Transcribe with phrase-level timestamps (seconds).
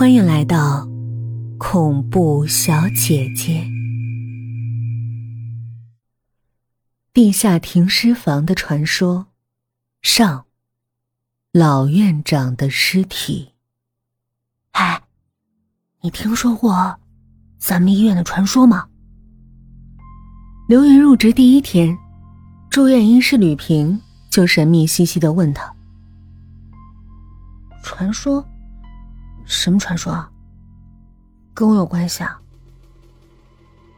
[0.00, 0.88] 欢迎来到
[1.58, 3.68] 恐怖小姐姐。
[7.12, 9.26] 地下停尸房的传说
[10.00, 10.46] 上，
[11.52, 13.50] 老院长的尸体。
[14.70, 15.02] 哎，
[16.00, 16.98] 你听说过
[17.58, 18.88] 咱们医院的传说吗？
[20.66, 21.94] 刘云入职第一天，
[22.70, 25.70] 住院医师吕平就神秘兮兮的问他
[27.84, 28.42] ：“传说？
[29.50, 30.24] 什么传说？
[31.52, 32.40] 跟我有关系啊？”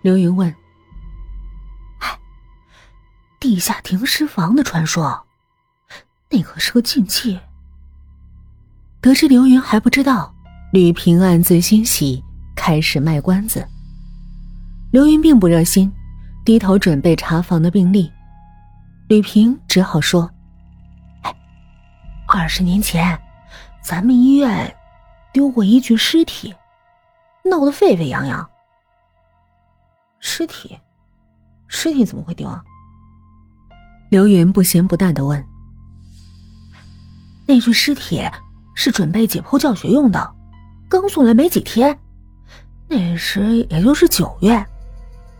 [0.00, 0.48] 刘云问。
[2.00, 2.18] 哎，
[3.38, 5.26] 地下停尸房的传说，
[6.30, 7.38] 那可是个禁忌。
[9.02, 10.34] 得知刘云还不知道，
[10.72, 12.24] 吕平暗自欣喜，
[12.56, 13.68] 开始卖关子。
[14.90, 15.92] 刘云并不热心。
[16.44, 18.12] 低头准备查房的病历，
[19.08, 20.30] 吕平只好说
[21.24, 21.34] ：“哎，
[22.26, 23.18] 二十年前，
[23.82, 24.76] 咱们医院
[25.34, 26.54] 丢过一具尸体，
[27.42, 28.48] 闹得沸沸扬扬。
[30.20, 30.78] 尸体，
[31.66, 32.62] 尸体怎么会丢啊？”
[34.10, 35.44] 刘云不咸不淡的问
[37.46, 38.22] ：“那具尸体
[38.76, 40.34] 是准备解剖教学用的，
[40.88, 41.98] 刚送来没几天，
[42.88, 44.64] 那时也就是九月。”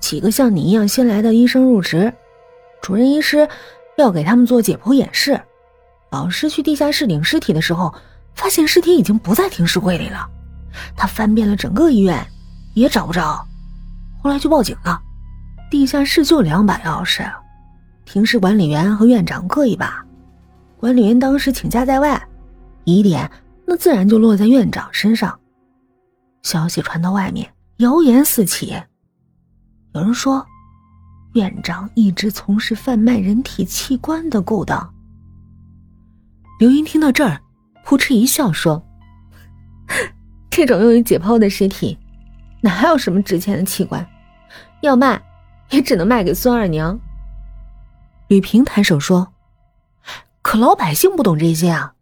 [0.00, 2.12] 几个像你一样新来的医生入职，
[2.82, 3.48] 主任医师
[3.96, 5.40] 要给他们做解剖演示。
[6.10, 7.94] 老师去地下室领尸体的时候，
[8.34, 10.28] 发现尸体已经不在停尸柜里了。
[10.96, 12.26] 他翻遍了整个医院，
[12.74, 13.46] 也找不着，
[14.22, 15.00] 后来就报警了。
[15.70, 17.30] 地下室就两把钥匙，
[18.04, 20.04] 停尸管理员和院长各一把。
[20.76, 22.22] 管理员当时请假在外，
[22.84, 23.30] 疑点
[23.66, 25.38] 那自然就落在院长身上。
[26.42, 28.76] 消息传到外面，谣言四起。
[29.94, 30.44] 有人说，
[31.34, 34.92] 院长一直从事贩卖人体器官的勾当。
[36.60, 37.40] 刘云听到这儿，
[37.84, 38.82] 扑哧一笑说
[40.50, 41.98] ：“这种用于解剖的尸体，
[42.62, 44.06] 哪还有什么值钱的器官？
[44.80, 45.22] 要卖，
[45.70, 46.98] 也只能卖给孙二娘。”
[48.28, 49.32] 吕平抬手说
[50.42, 51.92] ：“可老百姓不懂这些啊，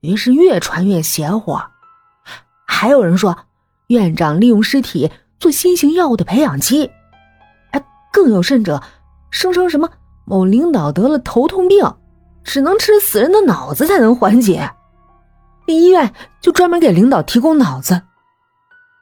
[0.00, 1.58] 于是越传越邪乎。
[2.66, 3.36] 还有人说，
[3.88, 6.90] 院长利用尸体做新型药物的培养基。”
[8.12, 8.82] 更有甚者，
[9.30, 9.88] 声称什么
[10.24, 11.94] 某领导得了头痛病，
[12.42, 14.68] 只能吃死人的脑子才能缓解。
[15.74, 18.02] 医院就专门给领导提供脑子。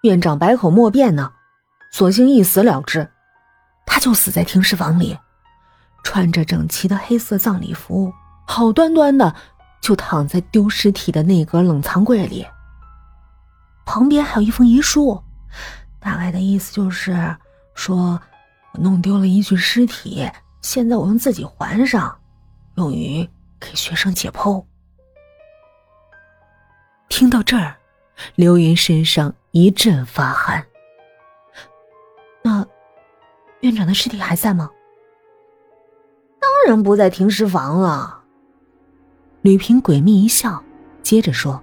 [0.03, 1.33] 院长百口莫辩呢，
[1.93, 3.11] 索性一死了之。
[3.87, 5.19] 他就死在停尸房里，
[6.03, 8.13] 穿着整齐的黑色葬礼服，
[8.47, 9.35] 好端端的
[9.81, 12.47] 就躺在丢尸体的那格冷藏柜里。
[13.85, 15.23] 旁边还有一封遗书，
[15.99, 17.37] 大概的意思就是
[17.75, 18.21] 说。
[18.73, 20.31] 我弄丢了一具尸体，
[20.61, 22.15] 现在我用自己还上，
[22.75, 23.27] 用于
[23.59, 24.63] 给学生解剖。
[27.09, 27.75] 听到这儿，
[28.35, 30.65] 刘云身上一阵发寒。
[32.43, 32.67] 那
[33.61, 34.71] 院长的尸体还在吗？
[36.41, 38.23] 当然不在停尸房了。
[39.43, 40.63] 吕平诡秘一笑，
[41.03, 41.61] 接着说：“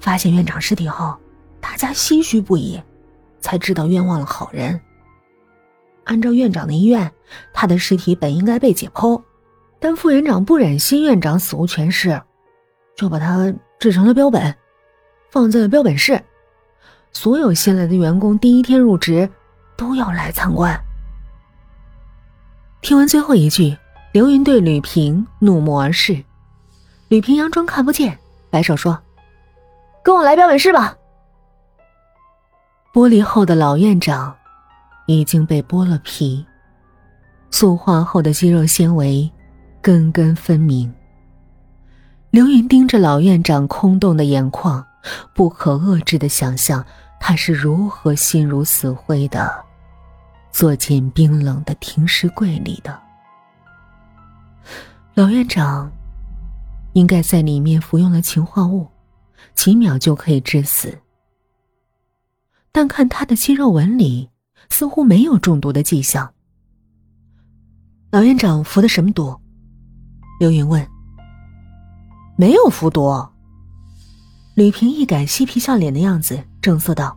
[0.00, 1.16] 发现院长尸体后，
[1.60, 2.80] 大家唏嘘不已，
[3.40, 4.80] 才知道冤枉了好人。”
[6.04, 7.10] 按照院长的遗愿，
[7.52, 9.22] 他的尸体本应该被解剖，
[9.78, 12.20] 但副院长不忍心院长死无全尸，
[12.96, 14.54] 就把他制成了标本，
[15.32, 16.22] 放在了标本室。
[17.10, 19.28] 所有新来的员工第一天入职，
[19.76, 20.80] 都要来参观。
[22.80, 23.76] 听完最后一句，
[24.12, 26.22] 刘云对吕平怒目而视，
[27.08, 28.16] 吕平佯装看不见，
[28.50, 28.96] 摆手说
[30.04, 30.96] ：“跟我来标本室吧。”
[32.94, 34.32] 玻璃后的老院长。
[35.06, 36.46] 已经被剥了皮，
[37.50, 39.28] 塑化后的肌肉纤维
[39.82, 40.90] 根根分明。
[42.32, 44.82] 刘云盯着老院长空洞的眼眶，
[45.34, 46.82] 不可遏制的想象
[47.20, 49.54] 他是如何心如死灰的
[50.50, 52.98] 坐进冰冷的停尸柜里的。
[55.12, 55.92] 老院长
[56.94, 58.88] 应该在里面服用了氰化物，
[59.54, 60.98] 几秒就可以致死，
[62.72, 64.30] 但看他的肌肉纹理。
[64.70, 66.32] 似乎没有中毒的迹象。
[68.10, 69.38] 老院长服的什么毒？
[70.40, 70.86] 刘云问。
[72.42, 73.28] 没有服毒。
[74.56, 77.16] 吕平一改嬉皮笑脸的样子，正色道：“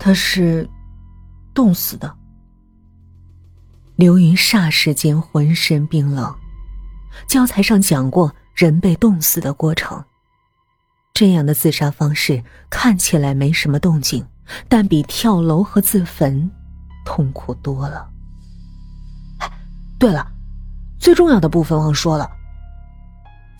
[0.00, 0.66] 他是
[1.52, 2.16] 冻死的。”
[3.94, 6.34] 刘云霎时间浑身冰冷。
[7.26, 10.02] 教材上讲过人被冻死的过程，
[11.12, 14.26] 这样的自杀方式看起来没什么动静。
[14.66, 16.50] 但比跳楼和自焚
[17.04, 18.08] 痛苦多了。
[19.98, 20.26] 对了，
[20.98, 22.30] 最重要的部分忘说了。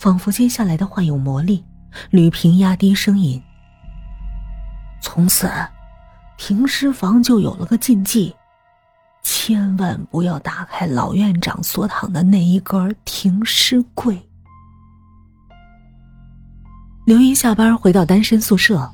[0.03, 1.65] 仿佛接下来的话有魔力，
[2.11, 3.41] 吕平压低声音
[5.01, 5.49] ：“从此，
[6.37, 8.35] 停尸房就有了个禁忌，
[9.23, 14.21] 千万不要打开老院长所躺的那一根停尸柜。”
[17.07, 18.91] 刘云下班回到单身宿舍，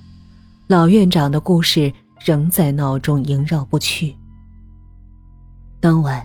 [0.67, 1.91] 老院长的故事
[2.23, 4.15] 仍在脑中萦绕不去。
[5.81, 6.23] 当晚，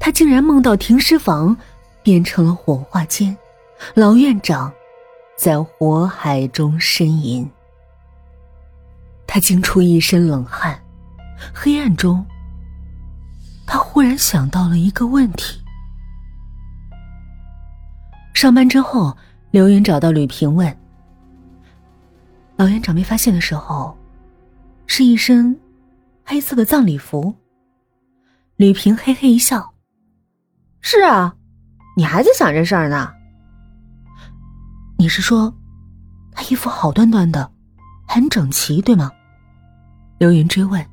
[0.00, 1.54] 他竟然梦到停尸房
[2.02, 3.36] 变成了火化间，
[3.94, 4.72] 老院长
[5.36, 7.48] 在火海中呻吟。
[9.26, 10.80] 他惊出一身冷汗，
[11.52, 12.24] 黑暗中，
[13.66, 15.60] 他忽然想到了一个问题。
[18.32, 19.16] 上班之后，
[19.50, 20.74] 刘云找到吕平问。
[22.56, 23.96] 老院长被发现的时候，
[24.86, 25.58] 是一身
[26.24, 27.34] 黑色的葬礼服。
[28.56, 29.74] 吕平嘿嘿一笑
[30.80, 31.36] ：“是啊，
[31.96, 33.12] 你还在想这事儿呢？
[35.06, 35.54] 你是说，
[36.32, 37.48] 他衣服好端端的，
[38.08, 39.12] 很整齐，对吗？”
[40.18, 40.84] 刘云追问。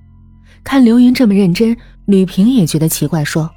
[0.63, 1.75] 看刘云这么认真，
[2.05, 3.49] 吕平也觉得奇怪，说：“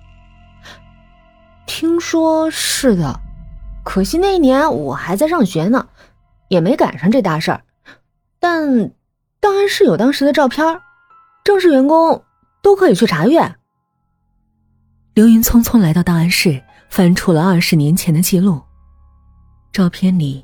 [1.69, 3.21] 听说是的，
[3.85, 5.89] 可惜那一年我还在上学呢，
[6.49, 7.63] 也没赶上这大事儿。”
[8.41, 8.93] 但
[9.39, 10.65] 档案室有当时的照片，
[11.45, 12.25] 正式员工
[12.63, 13.57] 都可以去查阅。
[15.13, 18.63] 刘云匆匆来到档案室，翻出了二十年前的记录。
[19.77, 20.43] 照片里，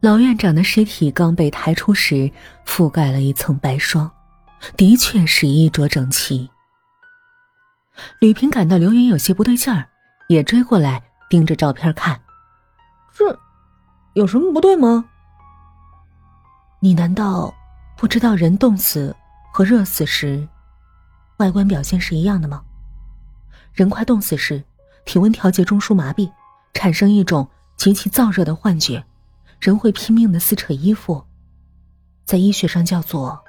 [0.00, 2.32] 老院长的尸体刚被抬出时
[2.64, 4.10] 覆盖了一层白霜，
[4.74, 6.48] 的确是衣着整齐。
[8.20, 9.86] 吕平感到刘云有些不对劲儿，
[10.28, 12.18] 也追过来盯着照片看。
[13.14, 13.38] 这
[14.14, 15.04] 有什么不对吗？
[16.80, 17.54] 你难道
[17.98, 19.14] 不知道人冻死
[19.52, 20.48] 和热死时
[21.36, 22.62] 外观表现是一样的吗？
[23.74, 24.64] 人快冻死时，
[25.04, 26.32] 体温调节中枢麻痹，
[26.72, 27.46] 产生一种
[27.80, 29.02] 极其燥热的幻觉，
[29.58, 31.24] 人会拼命的撕扯衣服，
[32.26, 33.42] 在医学上叫做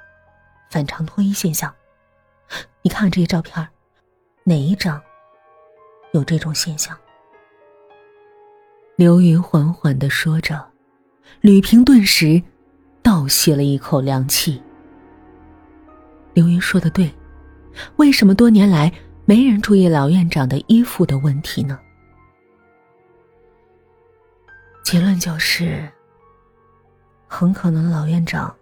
[0.70, 1.70] 反常脱衣现象。
[2.80, 3.68] 你看看这些照片，
[4.44, 4.98] 哪一张
[6.14, 6.96] 有这种现象？
[8.96, 10.66] 刘云缓缓的说着，
[11.42, 12.42] 吕平顿时。
[13.02, 14.62] 倒吸了一口凉气。
[16.34, 17.12] 刘云说的对，
[17.96, 18.90] 为什么多年来
[19.24, 21.78] 没人注意老院长的衣服的问题呢？
[24.92, 25.90] 结论就是，
[27.26, 28.54] 很可能老院长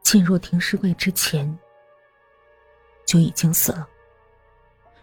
[0.00, 1.58] 进入停尸柜之前
[3.04, 3.86] 就已经死了，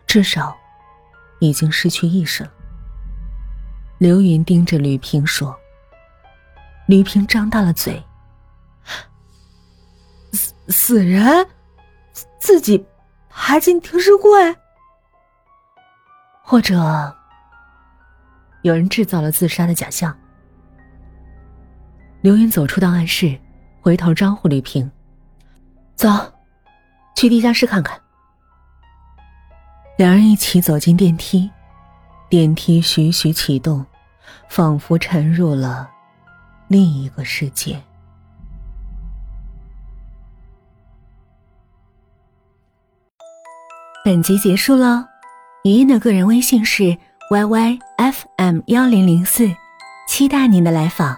[0.08, 0.58] 至少
[1.42, 2.52] 已经失去意识了。
[4.00, 5.56] 刘云盯着吕平说。
[6.88, 8.04] 吕平张大了嘴。
[10.70, 11.48] 死人
[12.40, 12.84] 自己
[13.30, 14.58] 爬进停尸柜，
[16.42, 17.16] 或者
[18.64, 20.18] 有人制造了自杀的假象。
[22.22, 23.36] 刘云走出档案室，
[23.82, 24.90] 回头招呼吕平
[25.98, 26.08] ：“走，
[27.16, 28.00] 去地下室看看。”
[29.98, 31.50] 两人一起走进电梯，
[32.30, 33.84] 电梯徐徐启动，
[34.48, 35.90] 仿佛沉入了
[36.68, 37.82] 另一个世界。
[44.06, 45.08] 本集结束了，
[45.64, 46.96] 语音的个人微信是
[47.32, 49.52] yyfm 幺零零四，
[50.08, 51.18] 期待您的来访。